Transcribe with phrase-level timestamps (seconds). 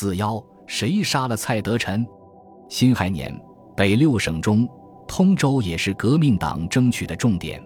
[0.00, 2.06] 四幺，谁杀了蔡德臣？
[2.70, 3.38] 辛亥年，
[3.76, 4.66] 北六省中，
[5.06, 7.62] 通州也是革命党争取的重点。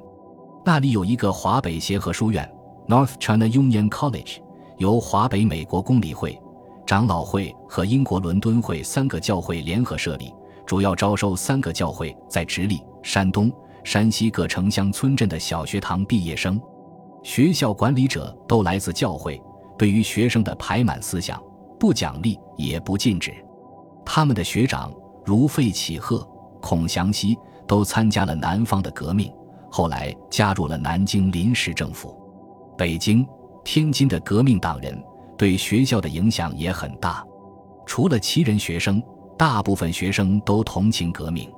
[0.64, 2.52] 那里有一个华北协和书院
[2.88, 4.38] （North China Union College），
[4.78, 6.36] 由华北美国公理会、
[6.84, 10.34] 长老会和英国伦敦会三个教会联合设立，
[10.66, 13.48] 主要招收三个教会在直隶、山东、
[13.84, 16.60] 山西各城乡村镇的小学堂毕业生。
[17.22, 19.40] 学校管理者都来自教会，
[19.78, 21.40] 对于学生的排满思想，
[21.84, 23.30] 不奖励也不禁止。
[24.06, 24.90] 他们的学长
[25.22, 26.26] 如费启鹤、
[26.58, 29.30] 孔祥熙都参加了南方的革命。
[29.70, 32.16] 后来加入了南京临时政府，
[32.78, 33.26] 北京、
[33.62, 34.98] 天津的革命党人
[35.36, 37.22] 对学校的影响也很大。
[37.84, 39.02] 除了旗人学生，
[39.36, 41.52] 大部分学生都同情革命。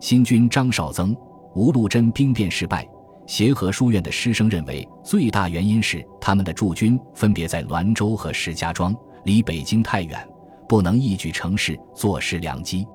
[0.00, 1.14] 新军张绍曾、
[1.54, 2.88] 吴禄贞兵变失败，
[3.26, 10.26] 协和书院的师生认为最大原因是他们的驻军分别在滦州和石家庄，离北京太远，
[10.68, 12.86] 不能一举成事，坐失良机。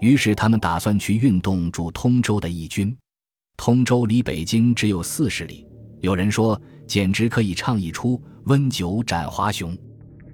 [0.00, 2.96] 于是他们打算去运动驻通州的义军。
[3.56, 5.66] 通州离北京只有四十里，
[6.00, 9.76] 有人说简直可以倡议出温酒斩华雄。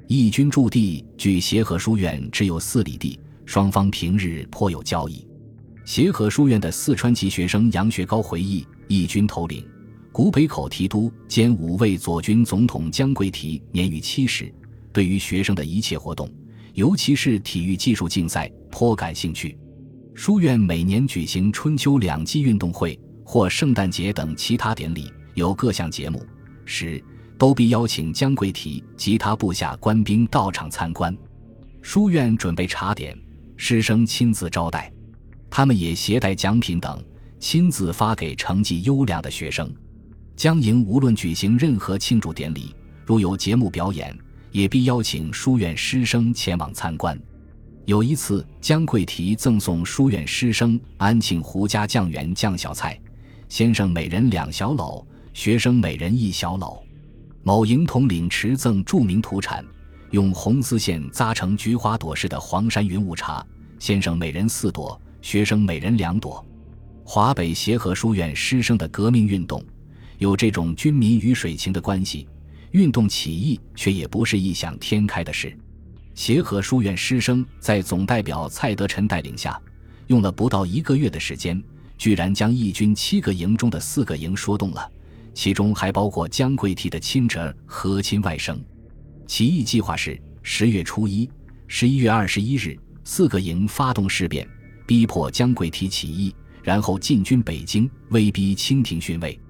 [0.06, 5.27] 义军驻地距协和书院只有四里地，双方平日颇有交易。
[5.84, 9.69] 协和书院的四川籍学生杨学高回忆，义军头领、
[10.12, 14.53] 古北口提督兼五位左军总统姜桂提年逾七十，
[14.97, 16.27] 对于学生的一切活动，
[16.72, 19.55] 尤其是体育技术竞赛颇感兴趣。
[20.14, 22.98] 书院每年举行春秋两季运动会。
[23.28, 26.25] 或圣诞节等其他典礼有各项节目
[26.64, 27.03] 时，
[27.36, 31.12] 都必邀请姜桂提及他部下官兵到场参观。
[31.83, 33.19] 书院准备茶点，
[33.56, 34.92] 师生亲自招待，
[35.50, 37.05] 他们也携带奖品等，
[37.41, 39.69] 亲自发给成绩优良的学生。
[40.36, 42.72] 江营无论举行任何庆祝典礼，
[43.05, 44.16] 如有节目表演，
[44.56, 47.20] 也必邀请书院师生前往参观。
[47.84, 52.98] 有一次，姜桂提赠送书院师生安庆胡家酱园酱小菜。
[53.50, 55.04] 先生每人两小篓，
[55.34, 56.82] 学生每人一小篓。
[57.42, 59.62] 某营统领持赠著名土产，
[60.10, 63.47] 用红丝线扎成菊花朵似的黄山云雾茶，
[63.78, 66.42] 先生每人四朵，学生每人两朵。
[67.04, 69.62] 华北协和书院师生的革命运动，
[70.16, 72.26] 有这种军民鱼水情的关系，
[72.76, 75.56] 运动起义却也不是异想天开的事。
[76.14, 79.59] 协和书院师生在总代表蔡德臣带领下，
[80.09, 81.62] 用了不到一个月的时间。
[81.97, 84.92] 居然将义军七个营中的四个营说动了，
[85.32, 88.54] 其中还包括姜桂提的亲侄和亲外甥。
[89.26, 91.26] 起义计划是十月初一、
[91.69, 94.47] 十一月二十一日，四个营发动事变，
[94.87, 99.41] 逼迫姜桂提起义，然后进军北京，威逼清廷逊位。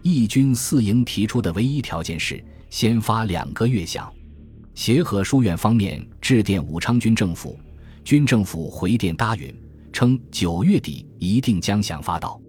[0.00, 4.08] 义军四营提出的唯一条件是先发两个月饷。
[4.74, 7.58] 协和书院方面致电武昌军政府，
[8.02, 9.54] 军政府回电答允。
[9.92, 12.40] 称九月底一定将饷发到，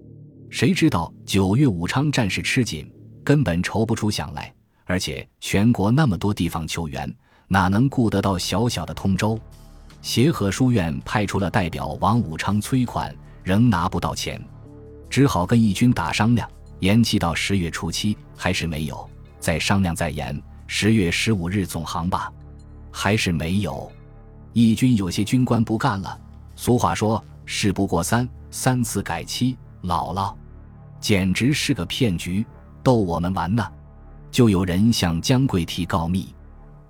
[0.52, 2.88] 谁知道九月武昌战事吃紧，
[3.24, 4.54] 根本筹不出饷来，
[4.86, 7.12] 而且全国那么多地方求援，
[7.48, 9.40] 哪能顾得到小小的通州？
[10.04, 14.40] 协和书院派出了代表往武昌催款，仍拿不到钱，
[15.10, 16.48] 只好跟义军打商量，
[16.80, 19.10] 延期到十月初七，还是没有，
[19.42, 22.32] 再商量再延，十月十五日总行吧，
[22.90, 23.92] 还是没有。
[24.54, 26.18] 义军有些军官不干了，
[26.56, 27.22] 俗话说。
[27.44, 30.34] 事不过三，三次改期，姥姥，
[31.02, 32.46] 简直是个骗局，
[32.82, 33.68] 逗我们玩呢。
[34.30, 36.34] 就有人向姜桂提告密，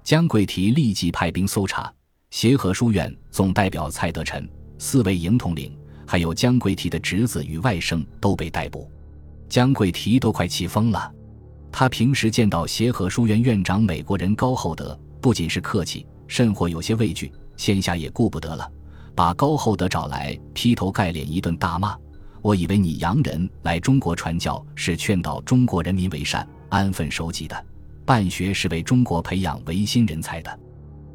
[0.03, 1.91] 姜桂提立即派兵搜查。
[2.29, 4.47] 协和书院总代表蔡德臣、
[4.77, 5.75] 四位营统领，
[6.05, 8.91] 还有姜桂提的侄子与外甥都被逮捕。
[9.49, 11.11] 姜桂提都快气疯了。
[11.71, 18.69] 他平时见到协和书院院长美国人高厚德，不仅是客气，甚或有些畏惧，现下也顾不得了。
[19.15, 21.95] 把高厚德找来，劈头盖脸一顿大骂。
[22.41, 27.65] 我以为你洋人来中国传教是劝导中国人民为善、安分守己的，
[28.05, 30.59] 办学是为中国培养维新人才的，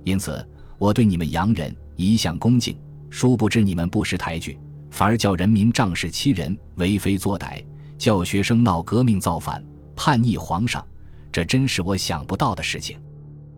[0.04, 0.46] 因此
[0.78, 2.78] 我对你们洋人一向恭敬。
[3.10, 4.58] 殊不知你们不识抬举，
[4.90, 7.64] 反而叫人民仗势欺人、为非作歹，
[7.96, 9.64] 叫学生闹革命造反、
[9.96, 10.86] 叛逆皇上，
[11.32, 13.00] 这真是我想不到的事情。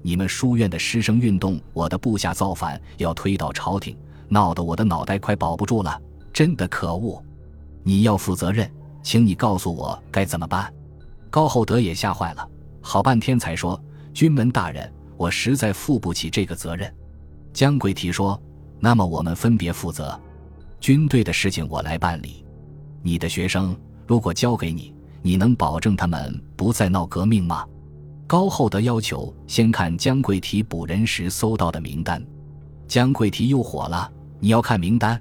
[0.00, 3.94] 你们书院的师生运动，我的部下造反，要推倒朝廷。
[4.30, 6.00] 闹得我的脑袋快保不住了，
[6.32, 7.22] 真的可恶！
[7.82, 8.70] 你要负责任，
[9.02, 10.72] 请你告诉我该怎么办。
[11.30, 12.46] 高厚德也吓坏了，
[12.82, 13.82] 好半天才说
[14.12, 16.94] ：“军门大人，我实在负不起这个责任。”
[17.54, 18.40] 姜桂提说
[18.78, 20.18] ：“那么我们分别负责，
[20.78, 22.44] 军队的事情我来办理。
[23.02, 23.74] 你的学生
[24.06, 27.64] 如果交给你，你能保证他们不再闹革命吗？”
[28.26, 32.22] 高厚德要求先看姜桂提捕人时搜到的名单。
[32.86, 35.20] 姜桂提又火了：“你要看名单？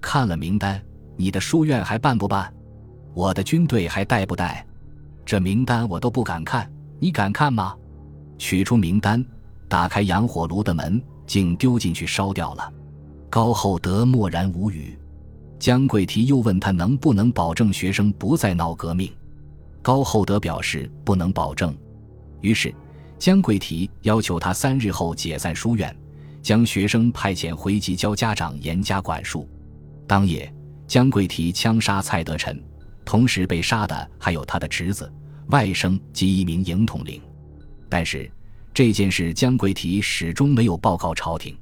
[0.00, 0.80] 看了名单，
[1.16, 2.52] 你的书院还办不办？
[3.14, 4.66] 我的军队还带不带？
[5.26, 7.76] 这名单我都不敢看，你敢看吗？”
[8.38, 9.24] 取出名单，
[9.68, 12.72] 打开洋火炉的门，竟丢进去烧掉了。
[13.28, 14.98] 高厚德默然无语。
[15.58, 19.12] 姜桂提又问他能不能保证学生不再闹革命。
[19.88, 21.74] 高厚德表示不能保证。
[22.42, 22.74] 于是，
[23.18, 25.96] 姜桂提要求他三日后解散书院，
[26.42, 29.48] 将学生派遣回籍交家长严加管束。
[30.06, 30.52] 当夜，
[30.86, 32.62] 姜桂提枪杀蔡德臣，
[33.02, 35.10] 同时被杀的还有他的侄子、
[35.46, 37.22] 外甥及一名营统领。
[37.88, 38.30] 但是，
[38.74, 41.56] 这件事姜桂提始终没有报告朝廷。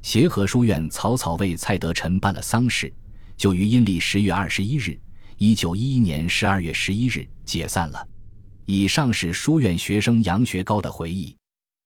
[0.00, 2.90] 协和书院草草为蔡德臣办了丧事，
[3.36, 4.98] 就于阴历十月二十一日
[5.40, 8.04] （一九一一年十二月十一日）解散了。
[8.64, 11.34] 以上是书院学生杨学高的回忆，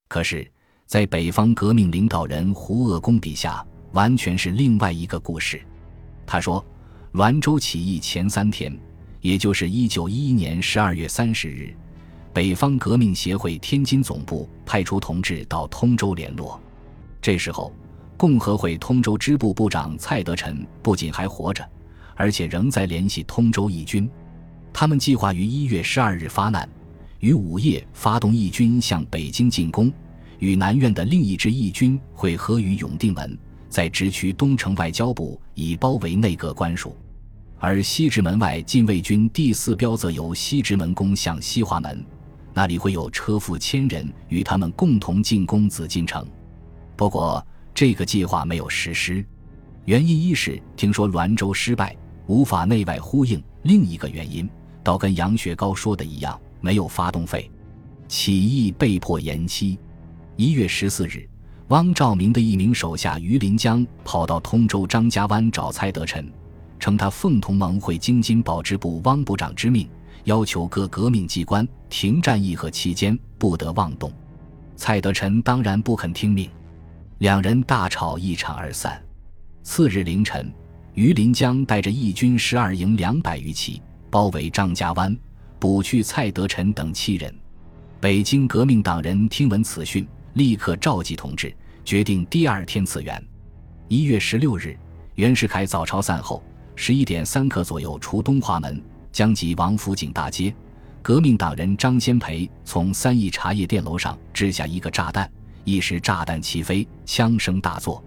[0.08, 0.50] 可是，
[0.86, 3.62] 在北方革命领导人胡鄂公笔下，
[3.92, 5.60] 完全是另外一个故事。
[6.26, 6.64] 他说，
[7.12, 8.74] 滦州起义前三天，
[9.20, 11.76] 也就是一九一一年十二月三十日，
[12.32, 16.58] 北方革命协会天津总部派出同志到通州联络。
[17.20, 17.70] 这时候，
[18.16, 21.68] 共和会通州支部部长蔡德臣不仅还活着，
[22.16, 24.08] 而且仍在联系通州义军。
[24.72, 26.68] 他们计划于一月十二日发难，
[27.20, 29.92] 于午夜发动义军向北京进攻，
[30.38, 33.38] 与南苑的另一支义军会合于永定门，
[33.68, 36.96] 在直区东城外交部以包围内阁官署。
[37.58, 42.04] 而西直门外禁卫军第四标则由西直门攻向西华门，
[42.52, 46.26] 那里会有车夫千人与他们共同进攻紫禁城。
[46.96, 49.24] 不过这个计划没有实施，
[49.84, 51.96] 原因一是听说滦州失败，
[52.32, 54.48] 无法内外呼应；另一个原因。
[54.82, 57.50] 倒跟杨学高说的一样，没有发动费，
[58.08, 59.78] 起义被迫延期。
[60.36, 61.28] 一月十四日，
[61.68, 66.26] 汪兆铭的一名手下于林江跑到通州张家湾找蔡德臣，
[66.80, 69.86] 称他奉同盟会京津保支部汪部长之命，
[70.24, 74.10] 要求各革命机关停战议和期间不得妄动。
[74.74, 76.48] 蔡德臣当然不肯听命，
[77.18, 79.00] 两人大吵一场而散。
[79.62, 80.50] 次日凌晨，
[80.94, 83.80] 于林江带着义军十二营两百余骑。
[84.10, 85.16] 包围张家湾，
[85.58, 87.34] 捕去蔡德臣等七人。
[87.98, 91.50] 北京革命党人听闻此讯，立刻召集同志，
[91.82, 93.26] 决定第二天赐援。
[93.88, 94.78] 一月十六日，
[95.14, 96.42] 袁世凯早朝散后，
[96.76, 100.54] 十一点三刻左右出东华门，将及王府井大街。
[101.00, 105.32] 革命党人张先培从三义茶叶店楼上掷下一个炸弹，
[105.64, 108.04] 一时炸弹齐飞，枪声大作。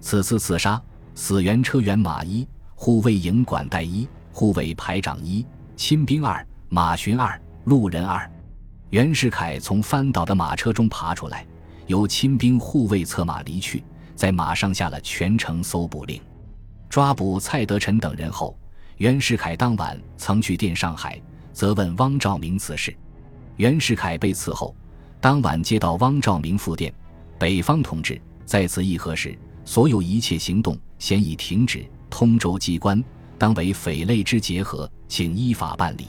[0.00, 0.80] 此次刺杀，
[1.22, 4.08] 死员车员马一，护卫营管带一。
[4.32, 5.44] 护卫排长一，
[5.76, 8.28] 亲兵二，马巡二，路人二。
[8.88, 11.46] 袁世凯从翻倒的马车中爬出来，
[11.88, 13.84] 由亲兵护卫策马离去，
[14.14, 16.18] 在马上下了全城搜捕令。
[16.88, 18.58] 抓捕蔡德臣等人后，
[18.96, 21.20] 袁世凯当晚曾去电上海，
[21.52, 22.96] 责问汪兆铭此事。
[23.56, 24.74] 袁世凯被刺后，
[25.20, 26.90] 当晚接到汪兆铭复电：
[27.38, 33.02] 北方同志在此议和时，所有一切行动先已停止，通州机关。
[33.38, 36.08] 当为匪类之结合，请依法办理。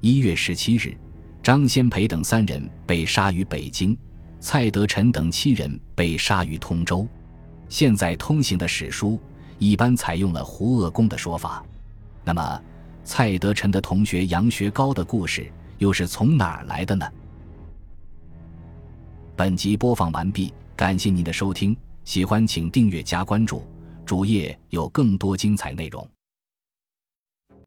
[0.00, 0.96] 一月十七日，
[1.42, 3.96] 张先培等三人被杀于北京，
[4.40, 7.06] 蔡德臣等七人被杀于通州。
[7.68, 9.20] 现在通行的史书
[9.58, 11.64] 一般采用了胡鄂公的说法。
[12.24, 12.60] 那么，
[13.04, 15.46] 蔡德臣的同学杨学高的故事
[15.78, 17.06] 又是从哪儿来的呢？
[19.36, 21.76] 本集播放完毕，感谢您的收听，
[22.06, 23.60] 喜欢请订阅加关注，
[24.04, 26.08] 主页有更多精彩内容。